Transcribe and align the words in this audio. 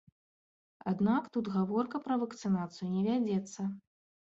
Аднак, 0.91 1.23
тут 1.35 1.51
гаворка 1.59 2.03
пра 2.07 2.19
вакцынацыю 2.23 2.91
не 2.97 3.03
вядзецца. 3.11 3.71